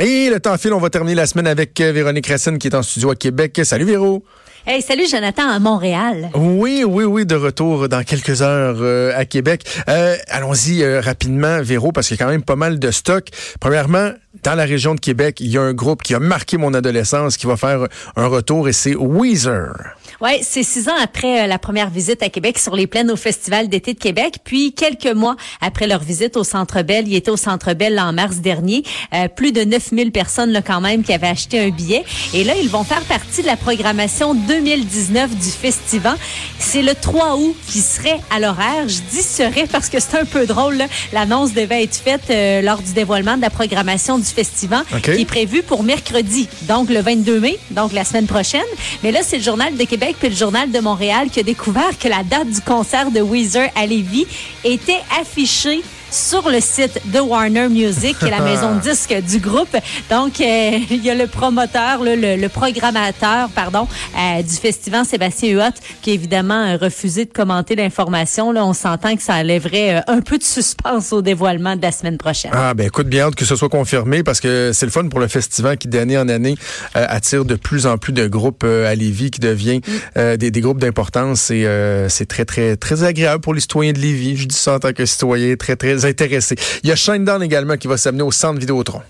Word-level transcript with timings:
Et 0.00 0.30
le 0.30 0.40
temps 0.40 0.56
file, 0.56 0.72
on 0.72 0.78
va 0.78 0.88
terminer 0.88 1.14
la 1.14 1.26
semaine 1.26 1.46
avec 1.46 1.78
euh, 1.78 1.92
Véronique 1.92 2.26
Racine 2.26 2.58
qui 2.58 2.68
est 2.68 2.74
en 2.74 2.82
studio 2.82 3.10
à 3.10 3.16
Québec. 3.16 3.60
Salut 3.64 3.84
Véro. 3.84 4.24
Hey, 4.66 4.80
salut 4.80 5.06
Jonathan 5.06 5.46
à 5.46 5.58
Montréal. 5.58 6.30
Oui, 6.34 6.84
oui, 6.88 7.04
oui, 7.04 7.26
de 7.26 7.34
retour 7.34 7.86
dans 7.86 8.02
quelques 8.02 8.40
heures 8.40 8.78
euh, 8.80 9.12
à 9.14 9.26
Québec. 9.26 9.62
Euh, 9.90 10.16
allons-y 10.28 10.86
rapidement, 11.00 11.60
Véro, 11.60 11.92
parce 11.92 12.08
qu'il 12.08 12.18
y 12.18 12.22
a 12.22 12.24
quand 12.24 12.30
même 12.30 12.42
pas 12.42 12.56
mal 12.56 12.78
de 12.78 12.90
stock. 12.90 13.28
Premièrement, 13.60 14.12
dans 14.42 14.54
la 14.54 14.64
région 14.64 14.94
de 14.94 15.00
Québec, 15.00 15.38
il 15.40 15.48
y 15.48 15.58
a 15.58 15.62
un 15.62 15.74
groupe 15.74 16.02
qui 16.02 16.14
a 16.14 16.18
marqué 16.18 16.56
mon 16.56 16.72
adolescence 16.72 17.36
qui 17.36 17.46
va 17.46 17.58
faire 17.58 17.86
un 18.16 18.26
retour 18.26 18.70
et 18.70 18.72
c'est 18.72 18.94
Weezer. 18.94 19.74
Oui, 20.22 20.32
c'est 20.42 20.62
six 20.62 20.88
ans 20.90 20.96
après 21.02 21.46
la 21.46 21.58
première 21.58 21.88
visite 21.88 22.22
à 22.22 22.28
Québec 22.28 22.58
sur 22.58 22.76
les 22.76 22.86
plaines 22.86 23.10
au 23.10 23.16
Festival 23.16 23.70
d'été 23.70 23.94
de 23.94 23.98
Québec, 23.98 24.36
puis 24.44 24.74
quelques 24.74 25.14
mois 25.14 25.34
après 25.62 25.86
leur 25.86 26.00
visite 26.00 26.36
au 26.36 26.44
Centre 26.44 26.82
Bell. 26.82 27.08
Il 27.08 27.14
était 27.14 27.30
au 27.30 27.38
Centre 27.38 27.72
Bell 27.72 27.98
en 27.98 28.12
mars 28.12 28.36
dernier. 28.36 28.82
plus 29.34 29.52
de 29.52 29.62
9000 29.62 30.12
personnes 30.12 30.50
là, 30.50 30.60
quand 30.60 30.82
même 30.82 31.04
qui 31.04 31.14
avaient 31.14 31.28
acheté 31.28 31.58
un 31.58 31.70
billet. 31.70 32.04
Et 32.34 32.44
là, 32.44 32.52
ils 32.60 32.68
vont 32.68 32.84
faire 32.84 33.00
partie 33.04 33.40
de 33.40 33.46
la 33.46 33.56
programmation 33.56 34.34
2019 34.34 35.36
du 35.36 35.48
festival. 35.48 36.16
C'est 36.58 36.82
le 36.82 36.94
3 36.94 37.36
août 37.36 37.56
qui 37.66 37.80
serait 37.80 38.20
à 38.30 38.40
l'horaire. 38.40 38.88
Je 38.88 39.00
dis 39.10 39.22
serait 39.22 39.66
parce 39.72 39.88
que 39.88 40.00
c'est 40.00 40.18
un 40.18 40.26
peu 40.26 40.44
drôle. 40.44 40.82
L'annonce 41.14 41.54
devait 41.54 41.82
être 41.84 41.96
faite 41.96 42.24
euh, 42.28 42.60
lors 42.60 42.82
du 42.82 42.92
dévoilement 42.92 43.36
de 43.36 43.42
la 43.42 43.50
programmation 43.50 44.18
du 44.18 44.24
festival 44.24 44.84
qui 45.02 45.22
est 45.22 45.24
prévu 45.24 45.62
pour 45.62 45.82
mercredi, 45.82 46.48
donc 46.62 46.90
le 46.90 47.00
22 47.00 47.40
mai, 47.40 47.58
donc 47.70 47.92
la 47.92 48.04
semaine 48.04 48.26
prochaine. 48.26 48.60
Mais 49.02 49.12
là, 49.12 49.20
c'est 49.22 49.38
le 49.38 49.42
Journal 49.42 49.74
de 49.74 49.84
Québec 49.84 50.09
le 50.22 50.30
Journal 50.30 50.70
de 50.70 50.80
Montréal 50.80 51.30
qui 51.30 51.40
a 51.40 51.42
découvert 51.42 51.96
que 51.98 52.08
la 52.08 52.22
date 52.22 52.48
du 52.48 52.60
concert 52.60 53.10
de 53.10 53.20
Weezer 53.20 53.70
à 53.74 53.86
Lévis 53.86 54.26
était 54.64 55.00
affichée 55.20 55.82
sur 56.10 56.48
le 56.48 56.60
site 56.60 57.00
de 57.12 57.20
Warner 57.20 57.68
Music, 57.68 58.18
qui 58.18 58.26
est 58.26 58.30
la 58.30 58.40
maison 58.40 58.74
de 58.74 58.80
disque 58.90 59.14
du 59.22 59.38
groupe. 59.38 59.76
Donc, 60.10 60.40
euh, 60.40 60.78
il 60.90 61.04
y 61.04 61.10
a 61.10 61.14
le 61.14 61.26
promoteur, 61.26 62.02
le, 62.02 62.36
le, 62.36 62.48
programmateur, 62.48 63.48
pardon, 63.50 63.86
euh, 64.16 64.42
du 64.42 64.54
festival, 64.54 65.04
Sébastien 65.04 65.50
Huot, 65.50 65.74
qui 66.02 66.10
a 66.10 66.14
évidemment 66.14 66.76
refusé 66.76 67.24
de 67.24 67.32
commenter 67.32 67.76
l'information. 67.76 68.52
Là, 68.52 68.64
on 68.64 68.72
s'entend 68.72 69.14
que 69.16 69.22
ça 69.22 69.34
enlèverait 69.34 69.98
euh, 69.98 70.00
un 70.08 70.20
peu 70.20 70.38
de 70.38 70.42
suspense 70.42 71.12
au 71.12 71.22
dévoilement 71.22 71.76
de 71.76 71.82
la 71.82 71.92
semaine 71.92 72.18
prochaine. 72.18 72.50
Ah, 72.54 72.74
ben 72.74 72.86
écoute, 72.86 73.08
bien 73.08 73.26
hâte 73.26 73.34
que 73.34 73.44
ce 73.44 73.56
soit 73.56 73.68
confirmé 73.68 74.22
parce 74.22 74.40
que 74.40 74.72
c'est 74.72 74.86
le 74.86 74.92
fun 74.92 75.08
pour 75.08 75.20
le 75.20 75.28
festival 75.28 75.78
qui, 75.78 75.88
d'année 75.88 76.18
en 76.18 76.28
année, 76.28 76.56
attire 76.94 77.44
de 77.44 77.54
plus 77.54 77.86
en 77.86 77.98
plus 77.98 78.12
de 78.12 78.26
groupes 78.26 78.64
à 78.64 78.94
Lévis 78.94 79.30
qui 79.30 79.40
devient 79.40 79.80
mm. 80.16 80.36
des, 80.36 80.50
des, 80.50 80.60
groupes 80.60 80.78
d'importance. 80.78 81.50
Et 81.50 81.66
c'est 82.08 82.26
très, 82.26 82.44
très, 82.44 82.76
très 82.76 83.04
agréable 83.04 83.40
pour 83.40 83.54
les 83.54 83.60
citoyens 83.60 83.92
de 83.92 83.98
Lévis. 83.98 84.36
Je 84.36 84.46
dis 84.46 84.56
ça 84.56 84.74
en 84.74 84.78
tant 84.78 84.92
que 84.92 85.06
citoyen, 85.06 85.56
très, 85.56 85.76
très 85.76 85.99
intéressés. 86.04 86.56
Il 86.82 86.88
y 86.88 86.92
a 86.92 86.96
Shinedown 86.96 87.42
également 87.42 87.76
qui 87.76 87.88
va 87.88 87.96
s'amener 87.96 88.22
au 88.22 88.32
centre 88.32 88.58
Vidéotron. 88.58 89.02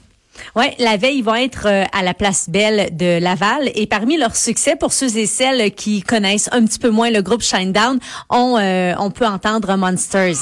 Oui, 0.57 0.65
la 0.79 0.97
veille, 0.97 1.19
ils 1.19 1.25
vont 1.25 1.35
être 1.35 1.67
euh, 1.67 1.85
à 1.93 2.03
la 2.03 2.15
place 2.15 2.49
Belle 2.49 2.97
de 2.97 3.21
Laval. 3.21 3.71
Et 3.75 3.87
parmi 3.87 4.17
leurs 4.17 4.37
succès, 4.37 4.75
pour 4.77 4.93
ceux 4.93 5.17
et 5.17 5.27
celles 5.27 5.73
qui 5.73 6.03
connaissent 6.03 6.49
un 6.53 6.65
petit 6.65 6.79
peu 6.79 6.91
moins 6.91 7.11
le 7.11 7.23
groupe 7.23 7.43
Shinedown, 7.43 7.99
on, 8.31 8.57
euh, 8.59 8.95
on 8.99 9.11
peut 9.11 9.27
entendre 9.27 9.77
Monsters. 9.77 10.39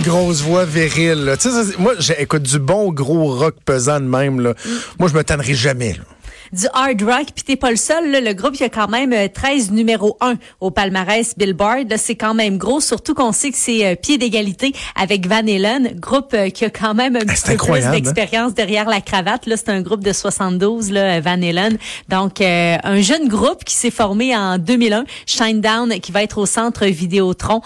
Une 0.00 0.06
grosse 0.06 0.40
voix 0.42 0.64
virile. 0.64 1.36
Tu 1.40 1.50
sais, 1.50 1.76
moi, 1.78 1.94
j'écoute 1.98 2.42
du 2.42 2.58
bon 2.58 2.92
gros 2.92 3.36
rock 3.36 3.56
pesant 3.64 4.00
de 4.00 4.06
même. 4.06 4.40
Là. 4.40 4.54
Moi, 4.98 5.08
je 5.08 5.14
me 5.14 5.22
tannerai 5.22 5.54
jamais. 5.54 5.94
Là 5.94 6.04
du 6.52 6.66
hard 6.72 7.02
rock. 7.02 7.26
Puis 7.34 7.44
t'es 7.44 7.56
pas 7.56 7.70
le 7.70 7.76
seul. 7.76 8.10
Le 8.10 8.32
groupe, 8.32 8.54
il 8.54 8.60
y 8.60 8.64
a 8.64 8.68
quand 8.68 8.88
même 8.88 9.14
13 9.28 9.68
euh, 9.70 9.74
numéro 9.74 10.16
1 10.20 10.34
au 10.60 10.70
palmarès 10.70 11.36
Billboard. 11.36 11.94
C'est 11.96 12.16
quand 12.16 12.34
même 12.34 12.58
gros, 12.58 12.80
surtout 12.80 13.14
qu'on 13.14 13.32
sait 13.32 13.50
que 13.50 13.56
c'est 13.56 13.86
euh, 13.86 13.94
pied 13.94 14.18
d'égalité 14.18 14.72
avec 15.00 15.26
Van 15.26 15.46
Halen, 15.46 15.92
groupe 15.94 16.34
euh, 16.34 16.50
qui 16.50 16.64
a 16.64 16.70
quand 16.70 16.94
même 16.94 17.16
un 17.16 17.20
ah, 17.22 17.32
petit 17.32 17.56
peu 17.56 17.56
plus 17.56 17.84
hein? 17.84 17.92
d'expérience 17.92 18.54
derrière 18.54 18.88
la 18.88 19.00
cravate. 19.00 19.46
Là, 19.46 19.56
c'est 19.56 19.70
un 19.70 19.80
groupe 19.80 20.04
de 20.04 20.12
72, 20.12 20.90
là, 20.90 21.20
Van 21.20 21.42
Halen. 21.42 21.76
Donc, 22.08 22.40
un 22.40 23.00
jeune 23.00 23.28
groupe 23.28 23.64
qui 23.64 23.74
s'est 23.74 23.90
formé 23.90 24.36
en 24.36 24.58
2001, 24.58 25.04
Shinedown, 25.26 25.90
qui 26.00 26.12
va 26.12 26.22
être 26.22 26.38
au 26.38 26.46
centre 26.46 26.86
Vidéotron. 26.86 27.60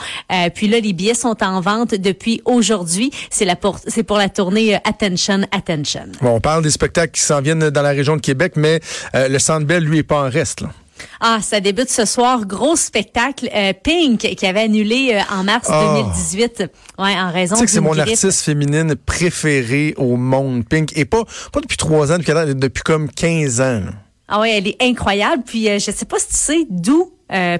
puis 0.54 0.68
là, 0.68 0.80
les 0.80 0.92
billets 0.92 1.14
sont 1.14 1.42
en 1.42 1.60
vente 1.60 1.94
depuis 1.94 2.40
aujourd'hui. 2.44 3.10
C'est 3.30 3.44
la 3.44 3.56
pour, 3.56 3.78
c'est 3.86 4.02
pour 4.02 4.18
la 4.18 4.28
tournée 4.28 4.74
Attention, 4.84 5.42
Attention. 5.50 6.06
Bon, 6.20 6.36
on 6.36 6.40
parle 6.40 6.62
des 6.62 6.70
spectacles 6.70 7.12
qui 7.12 7.20
s'en 7.20 7.40
viennent 7.40 7.70
dans 7.70 7.82
la 7.82 7.90
région 7.90 8.16
de 8.16 8.20
Québec, 8.20 8.54
mais 8.56 8.63
euh, 9.14 9.28
le 9.28 9.38
Centre 9.38 9.66
Bell, 9.66 9.84
lui, 9.84 9.98
est 9.98 10.02
pas 10.02 10.22
en 10.22 10.30
reste. 10.30 10.60
Là. 10.60 10.70
Ah, 11.20 11.38
ça 11.42 11.60
débute 11.60 11.90
ce 11.90 12.04
soir. 12.04 12.46
Gros 12.46 12.76
spectacle. 12.76 13.48
Euh, 13.54 13.72
Pink, 13.72 14.20
qui 14.20 14.46
avait 14.46 14.60
annulé 14.60 15.12
euh, 15.14 15.34
en 15.34 15.44
mars 15.44 15.68
2018. 15.68 16.64
Ah. 16.98 17.02
Ouais, 17.02 17.20
en 17.20 17.32
raison 17.32 17.56
Tu 17.56 17.60
sais 17.60 17.66
que 17.66 17.70
c'est 17.70 17.80
mon 17.80 17.98
artiste 17.98 18.40
féminine 18.40 18.94
préférée 18.94 19.94
au 19.96 20.16
monde, 20.16 20.64
Pink. 20.68 20.96
Et 20.96 21.04
pas, 21.04 21.24
pas 21.52 21.60
depuis 21.60 21.76
trois 21.76 22.12
ans, 22.12 22.18
depuis, 22.18 22.32
depuis 22.54 22.82
comme 22.82 23.10
15 23.10 23.60
ans. 23.60 23.82
Ah 24.28 24.40
ouais, 24.40 24.56
elle 24.56 24.68
est 24.68 24.82
incroyable. 24.82 25.42
Puis, 25.44 25.64
je 25.64 25.90
sais 25.90 26.06
pas 26.06 26.18
si 26.18 26.28
tu 26.28 26.34
sais 26.34 26.66
d'où 26.70 27.12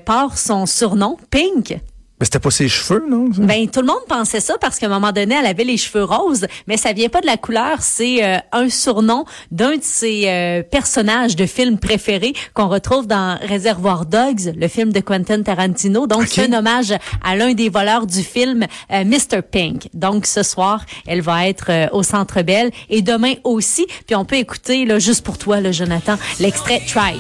part 0.05 0.39
son 0.39 0.67
surnom, 0.67 1.19
Pink. 1.31 1.79
Mais 2.25 2.27
c'était 2.27 2.39
pas 2.39 2.51
ses 2.51 2.71
cheveux, 2.71 3.05
non? 3.07 3.29
Ben, 3.37 3.69
tout 3.69 3.83
le 3.83 3.87
monde 3.87 4.07
pensait 4.09 4.41
ça 4.41 4.55
parce 4.59 4.79
qu'à 4.79 4.87
un 4.87 4.89
moment 4.89 5.12
donné, 5.12 5.35
elle 5.35 5.45
avait 5.45 5.62
les 5.62 5.77
cheveux 5.77 6.05
roses, 6.05 6.47
mais 6.67 6.79
ça 6.79 6.95
vient 6.95 7.11
pas 7.11 7.21
de 7.21 7.27
la 7.27 7.37
couleur. 7.37 7.83
C'est 7.83 8.25
euh, 8.25 8.39
un 8.53 8.71
surnom 8.71 9.27
d'un 9.51 9.77
de 9.77 9.83
ses 9.83 10.23
euh, 10.27 10.62
personnages 10.62 11.37
de 11.37 11.45
films 11.45 11.77
préférés 11.77 12.33
qu'on 12.55 12.69
retrouve 12.69 13.07
dans 13.07 13.39
Réservoir 13.43 14.07
Dogs, 14.07 14.55
le 14.57 14.69
film 14.69 14.91
de 14.91 15.01
Quentin 15.01 15.43
Tarantino. 15.43 16.07
Donc, 16.07 16.27
c'est 16.27 16.49
un 16.49 16.59
hommage 16.59 16.95
à 17.23 17.37
l'un 17.37 17.53
des 17.53 17.69
voleurs 17.69 18.07
du 18.07 18.23
film, 18.23 18.65
euh, 18.91 19.05
Mr. 19.05 19.43
Pink. 19.43 19.91
Donc, 19.93 20.25
ce 20.25 20.43
soir, 20.43 20.87
elle 21.06 21.21
va 21.21 21.47
être 21.47 21.91
au 21.93 22.03
Centre 22.03 22.41
Bell 22.41 22.71
et 22.89 23.03
demain 23.03 23.35
aussi. 23.45 23.85
Puis 24.06 24.17
on 24.17 24.25
peut 24.25 24.37
écouter, 24.37 24.87
là, 24.87 24.99
juste 24.99 25.27
pour 25.27 25.37
toi, 25.37 25.61
là, 25.61 25.73
Jonathan, 25.73 26.17
l'extrait 26.41 26.81
Try. 26.87 27.19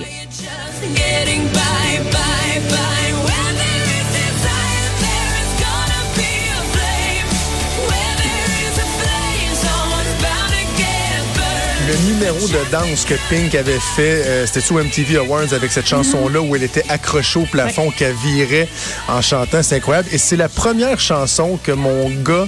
Numéro 12.34 12.48
de 12.48 12.70
danse 12.70 13.04
que 13.04 13.14
Pink 13.28 13.54
avait 13.54 13.78
fait, 13.78 14.26
euh, 14.26 14.46
c'était 14.46 14.60
sous 14.60 14.78
MTV 14.78 15.18
Awards 15.18 15.52
avec 15.52 15.70
cette 15.70 15.86
chanson-là 15.86 16.40
où 16.40 16.56
elle 16.56 16.62
était 16.62 16.84
accrochée 16.88 17.38
au 17.38 17.44
plafond, 17.44 17.90
qu'elle 17.90 18.14
virait 18.14 18.68
en 19.08 19.20
chantant. 19.20 19.62
C'est 19.62 19.76
incroyable. 19.76 20.08
Et 20.12 20.18
c'est 20.18 20.36
la 20.36 20.48
première 20.48 20.98
chanson 21.00 21.58
que 21.62 21.72
mon 21.72 22.10
gars 22.10 22.46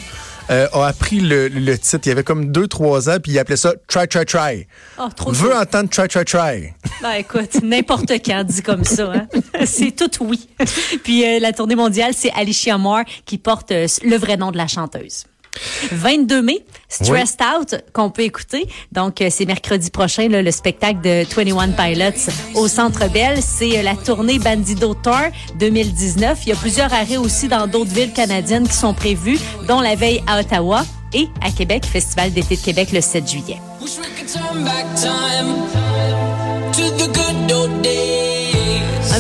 euh, 0.50 0.66
a 0.72 0.86
appris 0.86 1.20
le, 1.20 1.48
titre. 1.78 2.00
Il 2.04 2.08
y 2.08 2.12
avait 2.12 2.24
comme 2.24 2.50
deux, 2.50 2.66
trois 2.66 3.08
ans, 3.08 3.18
puis 3.22 3.32
il 3.32 3.38
appelait 3.38 3.56
ça 3.56 3.74
Try, 3.88 4.08
Try, 4.08 4.24
Try. 4.24 4.66
Oh, 4.98 5.08
trop 5.14 5.30
Veux 5.30 5.54
entendre 5.54 5.88
Try, 5.88 6.08
Try, 6.08 6.24
Try. 6.24 6.72
Ben 7.02 7.12
écoute, 7.12 7.62
n'importe 7.62 8.10
quand 8.24 8.44
dit 8.44 8.62
comme 8.62 8.84
ça. 8.84 9.12
Hein? 9.12 9.26
c'est 9.64 9.94
tout 9.94 10.24
oui. 10.24 10.48
puis 11.04 11.24
euh, 11.24 11.38
la 11.38 11.52
tournée 11.52 11.76
mondiale, 11.76 12.12
c'est 12.14 12.32
Alicia 12.32 12.78
Moore 12.78 13.04
qui 13.24 13.38
porte 13.38 13.70
le 13.70 14.16
vrai 14.16 14.36
nom 14.36 14.50
de 14.50 14.56
la 14.56 14.66
chanteuse. 14.66 15.24
22 15.92 16.42
mai, 16.42 16.64
Stressed 16.88 17.40
Out, 17.42 17.76
qu'on 17.92 18.10
peut 18.10 18.22
écouter. 18.22 18.68
Donc, 18.92 19.20
euh, 19.20 19.28
c'est 19.30 19.44
mercredi 19.44 19.90
prochain, 19.90 20.28
le 20.28 20.50
spectacle 20.50 21.00
de 21.00 21.24
21 21.34 21.68
Pilots 21.70 22.32
au 22.54 22.68
Centre 22.68 23.08
Bell. 23.10 23.38
C'est 23.42 23.78
euh, 23.78 23.82
la 23.82 23.94
tournée 23.94 24.38
Bandido 24.38 24.94
Tour 24.94 25.14
2019. 25.58 26.40
Il 26.42 26.48
y 26.50 26.52
a 26.52 26.56
plusieurs 26.56 26.92
arrêts 26.92 27.16
aussi 27.16 27.48
dans 27.48 27.66
d'autres 27.66 27.92
villes 27.92 28.12
canadiennes 28.12 28.68
qui 28.68 28.76
sont 28.76 28.94
prévus, 28.94 29.38
dont 29.66 29.80
la 29.80 29.94
veille 29.94 30.22
à 30.26 30.40
Ottawa 30.40 30.84
et 31.12 31.28
à 31.42 31.50
Québec, 31.50 31.84
Festival 31.86 32.32
d'été 32.32 32.56
de 32.56 32.62
Québec 32.62 32.92
le 32.92 33.00
7 33.00 33.28
juillet. 33.28 33.58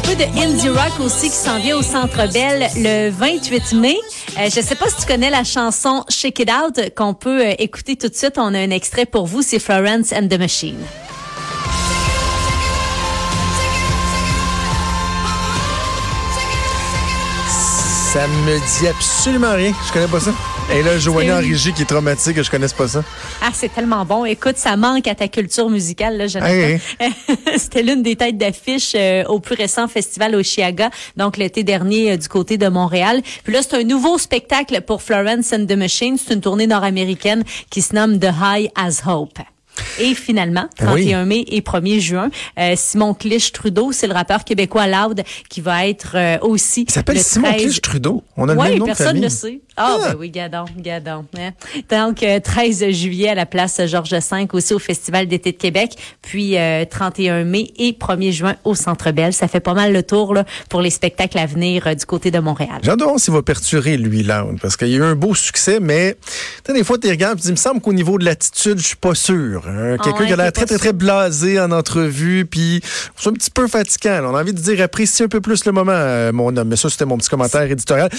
Peu 0.06 0.14
de 0.14 0.22
indie 0.38 0.68
rock 0.68 1.00
aussi 1.00 1.30
qui 1.30 1.36
s'en 1.36 1.58
vient 1.58 1.76
au 1.76 1.82
Centre 1.82 2.32
Bell 2.32 2.68
le 2.76 3.10
28 3.10 3.72
mai. 3.72 3.96
Euh, 4.38 4.44
je 4.44 4.60
sais 4.60 4.76
pas 4.76 4.88
si 4.88 5.00
tu 5.00 5.06
connais 5.06 5.30
la 5.30 5.42
chanson 5.42 6.04
Shake 6.08 6.38
It 6.38 6.50
Out 6.50 6.94
qu'on 6.94 7.12
peut 7.12 7.44
euh, 7.44 7.54
écouter 7.58 7.96
tout 7.96 8.08
de 8.08 8.14
suite. 8.14 8.34
On 8.36 8.54
a 8.54 8.58
un 8.58 8.70
extrait 8.70 9.04
pour 9.04 9.26
vous. 9.26 9.42
C'est 9.42 9.58
Florence 9.58 10.12
and 10.12 10.28
the 10.28 10.38
Machine. 10.38 10.78
Ça 18.12 18.28
me 18.28 18.78
dit 18.78 18.86
absolument 18.86 19.54
rien. 19.54 19.72
Je 19.88 19.92
connais 19.92 20.06
pas 20.06 20.20
ça. 20.20 20.30
Et 20.72 20.82
là, 20.82 20.98
Joanie 20.98 21.30
en 21.30 21.38
régie 21.38 21.72
qui 21.72 21.82
est 21.82 21.86
traumatique, 21.86 22.42
je 22.42 22.50
connaisse 22.50 22.72
pas 22.72 22.88
ça. 22.88 23.04
Ah, 23.40 23.50
c'est 23.52 23.72
tellement 23.72 24.04
bon. 24.04 24.24
Écoute, 24.24 24.56
ça 24.56 24.76
manque 24.76 25.06
à 25.06 25.14
ta 25.14 25.28
culture 25.28 25.70
musicale, 25.70 26.16
là, 26.16 26.26
Jonathan. 26.26 26.78
C'était 27.56 27.82
l'une 27.82 28.02
des 28.02 28.16
têtes 28.16 28.36
d'affiche 28.36 28.92
euh, 28.96 29.24
au 29.26 29.38
plus 29.38 29.54
récent 29.54 29.86
festival 29.86 30.34
au 30.34 30.42
Chiaga, 30.42 30.90
donc 31.16 31.36
l'été 31.36 31.62
dernier 31.62 32.12
euh, 32.12 32.16
du 32.16 32.28
côté 32.28 32.58
de 32.58 32.66
Montréal. 32.68 33.22
Puis 33.44 33.52
là, 33.52 33.60
c'est 33.62 33.76
un 33.76 33.84
nouveau 33.84 34.18
spectacle 34.18 34.80
pour 34.80 35.02
Florence 35.02 35.52
and 35.52 35.66
the 35.66 35.76
Machine. 35.76 36.16
C'est 36.18 36.34
une 36.34 36.40
tournée 36.40 36.66
nord-américaine 36.66 37.44
qui 37.70 37.80
se 37.80 37.94
nomme 37.94 38.18
The 38.18 38.30
High 38.42 38.70
as 38.74 39.06
Hope. 39.06 39.38
Et 39.98 40.14
finalement, 40.14 40.68
31 40.78 41.24
mai 41.24 41.44
et 41.48 41.60
1er 41.60 42.00
juin, 42.00 42.30
euh, 42.58 42.74
Simon 42.76 43.14
Clich 43.14 43.52
Trudeau, 43.52 43.92
c'est 43.92 44.06
le 44.06 44.14
rappeur 44.14 44.44
québécois 44.44 44.86
Loud 44.86 45.22
qui 45.48 45.60
va 45.60 45.86
être 45.86 46.16
euh, 46.16 46.38
aussi. 46.42 46.82
Il 46.82 46.90
s'appelle 46.90 47.18
Simon 47.22 47.52
Clich 47.52 47.80
Trudeau. 47.80 48.22
On 48.36 48.48
a 48.48 48.54
le 48.54 48.62
même 48.62 48.78
nom 48.78 48.86
personne 48.86 49.16
ne 49.16 49.22
le 49.22 49.28
sait. 49.28 49.60
Ah, 49.76 49.98
ah, 50.00 50.08
ben 50.08 50.16
oui, 50.18 50.30
gadon, 50.30 50.64
gadon. 50.76 51.24
Hein. 51.38 51.50
Donc, 51.90 52.24
13 52.42 52.82
euh, 52.82 52.90
juillet 52.90 53.28
à 53.28 53.34
la 53.34 53.46
place 53.46 53.80
Georges 53.86 54.12
V, 54.12 54.46
aussi 54.52 54.74
au 54.74 54.78
Festival 54.78 55.26
d'été 55.26 55.52
de 55.52 55.56
Québec, 55.56 55.96
puis 56.22 56.56
31 56.90 57.44
mai 57.44 57.72
et 57.76 57.92
1er 57.92 58.32
juin 58.32 58.56
au 58.64 58.74
Centre 58.74 59.10
Bell. 59.10 59.32
Ça 59.32 59.48
fait 59.48 59.60
pas 59.60 59.74
mal 59.74 59.92
le 59.92 60.02
tour 60.02 60.34
là, 60.34 60.44
pour 60.68 60.80
les 60.80 60.90
spectacles 60.90 61.38
à 61.38 61.46
venir 61.46 61.94
du 61.94 62.06
côté 62.06 62.30
de 62.30 62.38
Montréal. 62.38 62.80
J'adore 62.82 63.18
s'il 63.20 63.34
va 63.34 63.42
perturber, 63.42 63.96
lui, 63.96 64.22
Loud, 64.22 64.58
parce 64.60 64.76
qu'il 64.76 64.88
y 64.88 64.94
a 64.94 64.98
eu 64.98 65.02
un 65.02 65.14
beau 65.14 65.34
succès, 65.34 65.80
mais 65.80 66.16
des 66.68 66.84
fois, 66.84 66.98
tu 66.98 67.08
regardes, 67.08 67.40
il 67.44 67.52
me 67.52 67.56
semble 67.56 67.80
qu'au 67.80 67.92
niveau 67.92 68.18
de 68.18 68.24
l'attitude, 68.24 68.78
je 68.78 68.86
suis 68.86 68.96
pas 68.96 69.14
sûr. 69.14 69.64
Hein. 69.66 69.96
Ah 69.98 70.02
Quelqu'un 70.02 70.26
qui 70.26 70.32
a 70.32 70.36
l'air 70.36 70.52
très, 70.52 70.66
très, 70.66 70.78
très 70.78 70.92
blasé 70.92 71.60
en 71.60 71.70
entrevue, 71.70 72.46
puis 72.46 72.80
c'est 73.16 73.28
un 73.28 73.32
petit 73.32 73.50
peu 73.50 73.66
fatigant. 73.66 74.20
On 74.24 74.34
a 74.34 74.40
envie 74.40 74.52
de 74.52 74.60
dire, 74.60 74.80
apprécie 74.80 75.22
un 75.22 75.28
peu 75.28 75.40
plus 75.40 75.64
le 75.64 75.72
moment, 75.72 75.92
euh, 75.94 76.32
mon 76.32 76.56
homme. 76.56 76.68
Mais 76.68 76.76
ça, 76.76 76.90
c'était 76.90 77.04
mon 77.04 77.18
petit 77.18 77.28
commentaire 77.28 77.62
éditorial. 77.62 78.10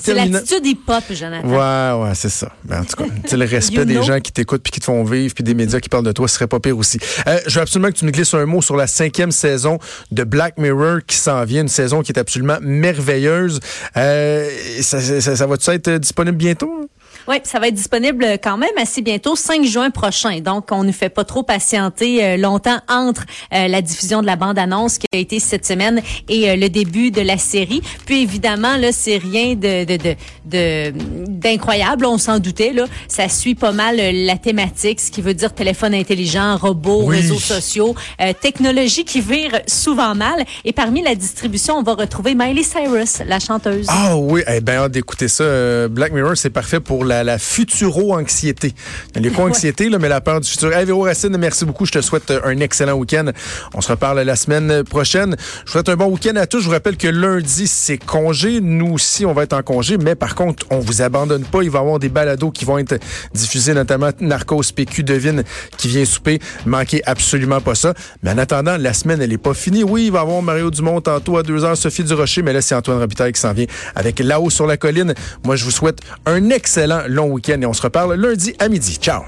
c'est 0.00 0.14
l'attitude 0.14 0.66
hip-hop, 0.66 1.04
Jonathan. 1.14 1.48
Ouais, 1.48 2.04
ouais, 2.04 2.14
c'est 2.14 2.28
ça. 2.28 2.50
Ben, 2.64 2.80
en 2.80 2.84
tout 2.84 2.96
cas, 2.96 3.36
le 3.36 3.44
respect 3.44 3.84
des 3.84 4.02
gens 4.02 4.20
qui 4.20 4.32
t'écoutent 4.32 4.62
puis 4.62 4.72
qui 4.72 4.80
te 4.80 4.84
font 4.86 5.04
vivre, 5.04 5.34
puis 5.34 5.44
des 5.44 5.54
médias 5.54 5.80
qui 5.80 5.88
parlent 5.88 6.04
de 6.04 6.12
toi, 6.12 6.28
ce 6.28 6.34
serait 6.34 6.46
pas 6.46 6.60
pire 6.60 6.76
aussi. 6.76 6.98
Euh, 7.26 7.38
je 7.46 7.54
veux 7.54 7.62
absolument 7.62 7.90
que 7.90 7.96
tu 7.96 8.04
me 8.04 8.10
glisses 8.10 8.34
un 8.34 8.46
mot 8.46 8.62
sur 8.62 8.76
la 8.76 8.86
cinquième 8.86 9.32
saison 9.32 9.78
de 10.10 10.24
Black 10.24 10.58
Mirror 10.58 10.98
qui 11.06 11.16
s'en 11.16 11.44
vient, 11.44 11.62
une 11.62 11.68
saison 11.68 12.02
qui 12.02 12.12
est 12.12 12.18
absolument 12.18 12.58
merveilleuse. 12.60 13.60
Euh, 13.96 14.48
ça, 14.80 15.00
ça, 15.00 15.36
ça 15.36 15.46
va-tu 15.46 15.70
être 15.70 15.90
disponible 15.98 16.36
bientôt? 16.36 16.88
Oui, 17.28 17.36
ça 17.42 17.58
va 17.58 17.66
être 17.68 17.74
disponible 17.74 18.24
quand 18.40 18.56
même 18.56 18.70
assez 18.80 19.02
bientôt, 19.02 19.34
5 19.34 19.64
juin 19.64 19.90
prochain. 19.90 20.38
Donc, 20.38 20.68
on 20.70 20.84
ne 20.84 20.92
fait 20.92 21.08
pas 21.08 21.24
trop 21.24 21.42
patienter 21.42 22.24
euh, 22.24 22.36
longtemps 22.36 22.78
entre 22.88 23.24
euh, 23.52 23.66
la 23.66 23.82
diffusion 23.82 24.20
de 24.20 24.26
la 24.26 24.36
bande-annonce 24.36 24.98
qui 24.98 25.06
a 25.12 25.16
été 25.16 25.40
cette 25.40 25.66
semaine 25.66 26.00
et 26.28 26.50
euh, 26.50 26.56
le 26.56 26.68
début 26.68 27.10
de 27.10 27.20
la 27.20 27.36
série. 27.36 27.82
Puis 28.04 28.22
évidemment, 28.22 28.76
là, 28.76 28.92
c'est 28.92 29.16
rien 29.16 29.54
de, 29.54 29.84
de, 30.44 30.92
d'incroyable. 31.26 32.06
On 32.06 32.18
s'en 32.18 32.38
doutait. 32.38 32.72
Là, 32.72 32.84
ça 33.08 33.28
suit 33.28 33.56
pas 33.56 33.72
mal 33.72 33.96
la 33.96 34.36
thématique, 34.36 35.00
ce 35.00 35.10
qui 35.10 35.20
veut 35.20 35.34
dire 35.34 35.52
téléphone 35.52 35.94
intelligent, 35.94 36.56
robots, 36.56 37.06
réseaux 37.06 37.40
sociaux, 37.40 37.94
technologie 38.40 39.04
qui 39.04 39.20
vire 39.20 39.60
souvent 39.66 40.14
mal. 40.14 40.44
Et 40.64 40.72
parmi 40.72 41.02
la 41.02 41.16
distribution, 41.16 41.74
on 41.74 41.82
va 41.82 41.94
retrouver 41.94 42.34
Miley 42.36 42.62
Cyrus, 42.62 43.22
la 43.26 43.40
chanteuse. 43.40 43.86
Ah 43.88 44.16
oui, 44.16 44.42
eh 44.46 44.60
bien, 44.60 44.88
d'écouter 44.88 45.28
ça. 45.28 45.88
Black 45.88 46.12
Mirror, 46.12 46.36
c'est 46.36 46.50
parfait 46.50 46.80
pour 46.80 47.04
la 47.04 47.15
la, 47.24 47.38
futuro-anxiété. 47.38 48.74
Il 49.14 49.30
pas 49.32 49.42
anxiété, 49.42 49.88
là, 49.88 49.98
mais 49.98 50.08
la 50.08 50.20
peur 50.20 50.40
du 50.40 50.48
futur. 50.48 50.72
Hey, 50.72 50.84
Véro 50.84 51.02
Racine, 51.02 51.36
merci 51.36 51.64
beaucoup. 51.64 51.86
Je 51.86 51.92
te 51.92 52.00
souhaite 52.00 52.32
un 52.44 52.58
excellent 52.60 52.94
week-end. 52.94 53.30
On 53.74 53.80
se 53.80 53.88
reparle 53.88 54.20
la 54.20 54.36
semaine 54.36 54.84
prochaine. 54.84 55.36
Je 55.38 55.66
vous 55.66 55.72
souhaite 55.72 55.88
un 55.88 55.96
bon 55.96 56.06
week-end 56.06 56.36
à 56.36 56.46
tous. 56.46 56.60
Je 56.60 56.66
vous 56.66 56.72
rappelle 56.72 56.96
que 56.96 57.08
lundi, 57.08 57.66
c'est 57.66 57.98
congé. 57.98 58.60
Nous 58.60 58.92
aussi, 58.92 59.26
on 59.26 59.32
va 59.32 59.42
être 59.42 59.52
en 59.52 59.62
congé, 59.62 59.98
mais 59.98 60.14
par 60.14 60.34
contre, 60.34 60.66
on 60.70 60.78
vous 60.78 61.02
abandonne 61.02 61.44
pas. 61.44 61.62
Il 61.62 61.70
va 61.70 61.78
y 61.78 61.82
avoir 61.82 61.98
des 61.98 62.08
balados 62.08 62.50
qui 62.50 62.64
vont 62.64 62.78
être 62.78 62.98
diffusés, 63.34 63.74
notamment 63.74 64.10
Narcos 64.20 64.72
PQ 64.74 65.02
Devine 65.02 65.42
qui 65.76 65.88
vient 65.88 66.04
souper. 66.04 66.40
Manquez 66.64 67.02
absolument 67.06 67.60
pas 67.60 67.74
ça. 67.74 67.94
Mais 68.22 68.30
en 68.30 68.38
attendant, 68.38 68.76
la 68.76 68.92
semaine, 68.92 69.20
elle 69.22 69.32
est 69.32 69.38
pas 69.38 69.54
finie. 69.54 69.84
Oui, 69.84 70.06
il 70.06 70.12
va 70.12 70.20
y 70.20 70.22
avoir 70.22 70.42
Mario 70.42 70.70
Dumont 70.70 71.00
tantôt 71.00 71.36
à 71.38 71.42
2 71.42 71.64
heures, 71.64 71.76
Sophie 71.76 72.04
Durocher, 72.04 72.42
mais 72.42 72.52
là, 72.52 72.60
c'est 72.60 72.74
Antoine 72.74 72.98
Robitaille 72.98 73.32
qui 73.32 73.40
s'en 73.40 73.52
vient 73.52 73.66
avec 73.94 74.20
Là-haut 74.20 74.50
sur 74.50 74.66
la 74.66 74.76
colline. 74.76 75.14
Moi, 75.44 75.56
je 75.56 75.64
vous 75.64 75.70
souhaite 75.70 76.00
un 76.24 76.50
excellent 76.50 77.02
long 77.08 77.30
week-end 77.30 77.60
et 77.60 77.66
on 77.66 77.72
se 77.72 77.82
reparle 77.82 78.14
lundi 78.14 78.54
à 78.58 78.68
midi. 78.68 78.98
Ciao! 79.00 79.22